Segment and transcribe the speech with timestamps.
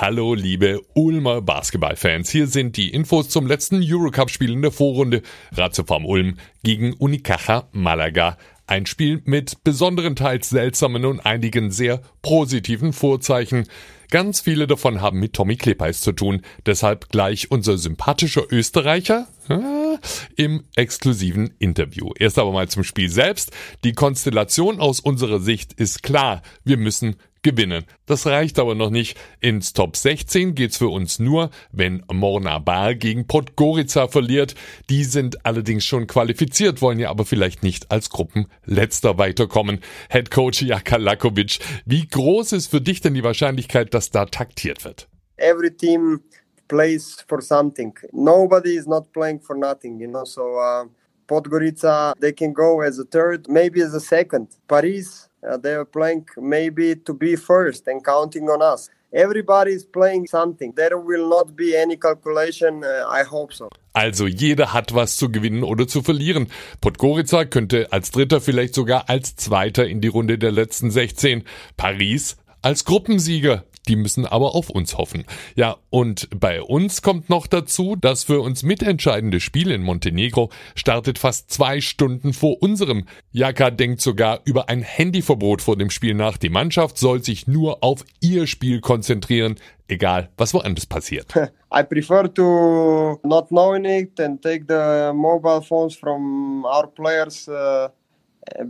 [0.00, 5.20] Hallo liebe Ulmer Basketballfans, hier sind die Infos zum letzten Eurocup-Spiel in der Vorrunde.
[5.52, 8.38] Ratiofarm Ulm gegen Unicaja Malaga.
[8.66, 13.66] Ein Spiel mit besonderen, teils seltsamen und einigen sehr positiven Vorzeichen.
[14.10, 16.40] Ganz viele davon haben mit Tommy Klepeis zu tun.
[16.64, 19.98] Deshalb gleich unser sympathischer Österreicher äh,
[20.42, 22.12] im exklusiven Interview.
[22.18, 23.52] Erst aber mal zum Spiel selbst.
[23.84, 26.40] Die Konstellation aus unserer Sicht ist klar.
[26.64, 27.84] Wir müssen gewinnen.
[28.06, 29.18] Das reicht aber noch nicht.
[29.40, 34.54] Ins Top 16 geht's für uns nur, wenn Morna Bar gegen Podgorica verliert.
[34.88, 39.80] Die sind allerdings schon qualifiziert, wollen ja aber vielleicht nicht als Gruppenletzter weiterkommen.
[40.10, 44.84] Head Coach Jaka Lakovic, wie groß ist für dich denn die Wahrscheinlichkeit, dass da taktiert
[44.84, 45.08] wird?
[45.36, 46.20] Every team
[46.68, 47.94] plays for something.
[48.12, 50.84] Nobody is not playing for nothing, you know, so uh,
[51.26, 54.48] Podgorica, they can go as a third, maybe as a second.
[54.68, 58.90] Paris, uh, they are playing maybe to be first and counting on us.
[59.12, 60.72] Everybody is playing something.
[60.76, 62.84] There will not be any calculation.
[62.84, 63.68] Uh, I hope so.
[63.92, 66.46] Also jeder hat was zu gewinnen oder zu verlieren.
[66.80, 71.42] Podgorica könnte als Dritter vielleicht sogar als Zweiter in die Runde der letzten 16.
[71.76, 75.24] Paris als Gruppensieger die müssen aber auf uns hoffen.
[75.56, 81.18] Ja, und bei uns kommt noch dazu, das für uns mitentscheidende Spiel in Montenegro startet
[81.18, 83.06] fast zwei Stunden vor unserem.
[83.32, 86.36] Jaka denkt sogar über ein Handyverbot vor dem Spiel nach.
[86.36, 89.56] Die Mannschaft soll sich nur auf ihr Spiel konzentrieren,
[89.88, 91.34] egal was woanders passiert.
[91.72, 97.48] I prefer to not knowing it and take the mobile phones from our players.
[97.48, 97.88] Uh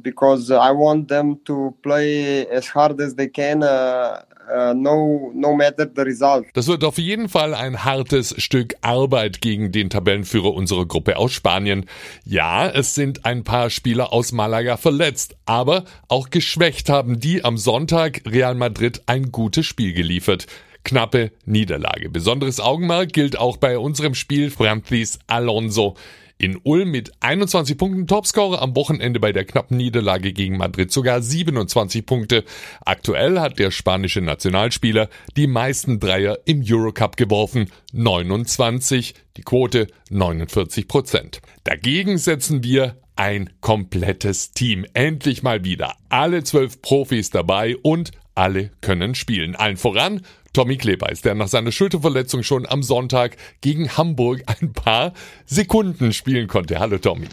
[0.03, 3.63] because I want them to play as hard as they can.
[3.63, 6.47] Uh, uh, no, no matter the result.
[6.55, 11.33] Das wird auf jeden Fall ein hartes Stück Arbeit gegen den Tabellenführer unserer Gruppe aus
[11.33, 11.87] Spanien.
[12.25, 17.57] Ja, es sind ein paar Spieler aus Malaga verletzt, aber auch geschwächt haben die am
[17.57, 20.47] Sonntag Real Madrid ein gutes Spiel geliefert
[20.83, 22.09] knappe Niederlage.
[22.09, 25.95] Besonderes Augenmerk gilt auch bei unserem Spiel Francis Alonso.
[26.41, 31.21] In Ulm mit 21 Punkten Topscorer am Wochenende bei der knappen Niederlage gegen Madrid sogar
[31.21, 32.45] 27 Punkte.
[32.83, 40.89] Aktuell hat der spanische Nationalspieler die meisten Dreier im Eurocup geworfen, 29, die Quote 49
[40.89, 41.43] Prozent.
[41.65, 44.87] Dagegen setzen wir ein komplettes Team.
[44.95, 45.95] Endlich mal wieder.
[46.09, 49.55] Alle zwölf Profis dabei und alle können spielen.
[49.55, 50.23] Allen voran
[50.55, 55.13] Tommy Klebeis, der nach seiner Schulterverletzung schon am Sonntag gegen Hamburg ein paar
[55.45, 56.79] Sekunden spielen konnte.
[56.79, 57.29] Hallo Tommy.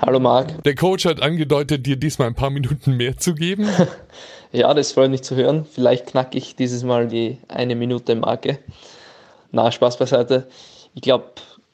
[0.00, 0.62] Hallo Marc.
[0.64, 3.68] Der Coach hat angedeutet, dir diesmal ein paar Minuten mehr zu geben.
[4.52, 5.64] ja, das freut mich zu hören.
[5.64, 8.58] Vielleicht knacke ich dieses Mal die eine Minute Marke.
[9.52, 10.48] Na, Spaß beiseite.
[10.94, 11.26] Ich glaube,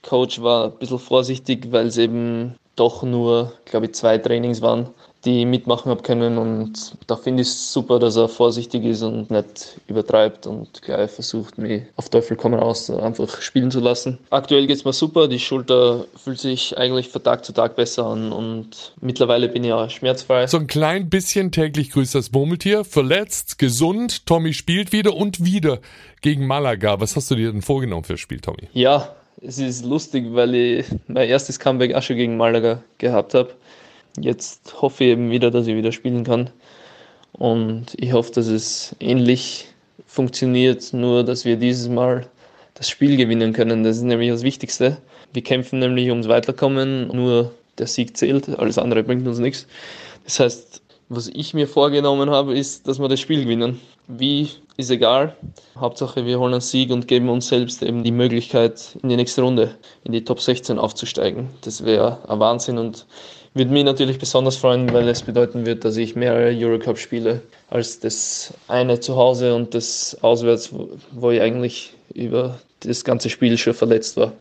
[0.03, 4.91] Coach war ein bisschen vorsichtig, weil es eben doch nur, glaube ich, zwei Trainings waren
[5.27, 6.39] die mitmachen habe können.
[6.39, 11.11] Und da finde ich es super, dass er vorsichtig ist und nicht übertreibt und gleich
[11.11, 14.19] versucht, mich auf Teufel kommen aus einfach spielen zu lassen.
[14.31, 18.07] Aktuell geht es mir super, die Schulter fühlt sich eigentlich von Tag zu Tag besser
[18.07, 20.47] an und mittlerweile bin ich auch schmerzfrei.
[20.47, 25.81] So ein klein bisschen täglich grüßt das Murmeltier, verletzt, gesund, Tommy spielt wieder und wieder
[26.23, 27.01] gegen Malaga.
[27.01, 28.69] Was hast du dir denn vorgenommen für das Spiel, Tommy?
[28.73, 33.51] Ja, es ist lustig, weil ich mein erstes Comeback auch schon gegen Malaga gehabt habe.
[34.21, 36.51] Jetzt hoffe ich eben wieder, dass ich wieder spielen kann.
[37.33, 39.67] Und ich hoffe, dass es ähnlich
[40.07, 42.27] funktioniert, nur dass wir dieses Mal
[42.75, 43.85] das Spiel gewinnen können.
[43.85, 44.99] Das ist nämlich das Wichtigste.
[45.33, 49.67] Wir kämpfen nämlich ums Weiterkommen, nur der Sieg zählt, alles andere bringt uns nichts.
[50.25, 53.81] Das heißt, was ich mir vorgenommen habe, ist, dass wir das Spiel gewinnen.
[54.09, 55.37] Wie, ist egal.
[55.77, 59.43] Hauptsache, wir holen einen Sieg und geben uns selbst eben die Möglichkeit, in die nächste
[59.43, 61.49] Runde, in die Top 16 aufzusteigen.
[61.63, 63.07] Das wäre ein Wahnsinn und
[63.57, 68.01] würde mich natürlich besonders freuen, weil es bedeuten wird, dass ich mehr Eurocup spiele als
[68.01, 70.71] das eine zu Hause und das auswärts,
[71.13, 74.33] wo ich eigentlich über das ganze Spiel schon verletzt war,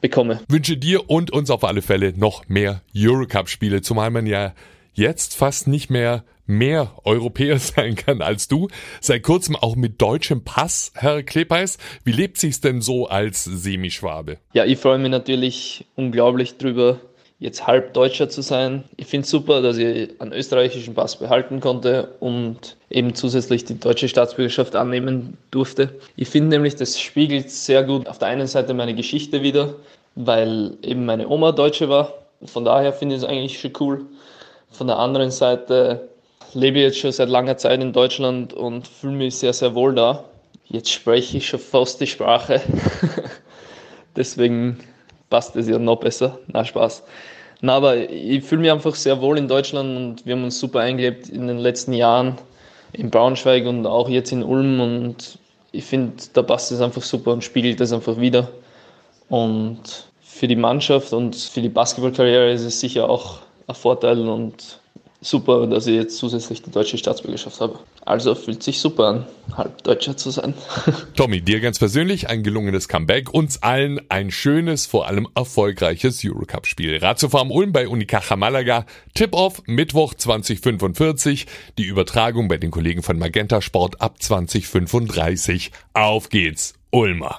[0.00, 0.40] bekomme.
[0.48, 4.54] Wünsche dir und uns auf alle Fälle noch mehr Eurocup-Spiele, zumal man ja
[4.94, 8.68] jetzt fast nicht mehr mehr Europäer sein kann als du.
[9.00, 11.78] Seit kurzem auch mit deutschem Pass, Herr Klepeis.
[12.04, 14.38] Wie lebt sich's denn so als Semischwabe?
[14.52, 16.98] Ja, ich freue mich natürlich unglaublich drüber,
[17.40, 18.84] jetzt halb Deutscher zu sein.
[18.96, 23.80] Ich finde es super, dass ich einen österreichischen Pass behalten konnte und eben zusätzlich die
[23.80, 25.88] deutsche Staatsbürgerschaft annehmen durfte.
[26.16, 29.74] Ich finde nämlich, das spiegelt sehr gut auf der einen Seite meine Geschichte wieder,
[30.14, 32.12] weil eben meine Oma Deutsche war.
[32.44, 34.06] Von daher finde ich es eigentlich schon cool.
[34.70, 36.08] Von der anderen Seite
[36.52, 39.94] lebe ich jetzt schon seit langer Zeit in Deutschland und fühle mich sehr, sehr wohl
[39.94, 40.24] da.
[40.66, 42.60] Jetzt spreche ich schon fast die Sprache.
[44.16, 44.78] Deswegen
[45.30, 46.38] passt es ja noch besser.
[46.48, 47.02] Na, Spaß.
[47.62, 50.80] Na, aber ich fühle mich einfach sehr wohl in Deutschland und wir haben uns super
[50.80, 52.36] eingelebt in den letzten Jahren
[52.92, 55.38] in Braunschweig und auch jetzt in Ulm und
[55.72, 58.50] ich finde, da passt es einfach super und spiegelt das einfach wieder.
[59.28, 63.38] Und für die Mannschaft und für die Basketballkarriere ist es sicher auch
[63.68, 64.80] ein Vorteil und
[65.20, 67.78] super, dass ich jetzt zusätzlich die deutsche Staatsbürgerschaft habe.
[68.04, 69.26] Also fühlt sich super an,
[69.56, 70.54] halb Deutscher zu sein.
[71.16, 76.98] Tommy, dir ganz persönlich ein gelungenes Comeback, uns allen ein schönes, vor allem erfolgreiches Eurocup-Spiel.
[76.98, 81.46] Ratiofarm Ulm bei Unicaja Malaga, Tip-Off Mittwoch 2045,
[81.78, 85.70] die Übertragung bei den Kollegen von Magenta Sport ab 2035.
[85.92, 87.38] Auf geht's, Ulmer!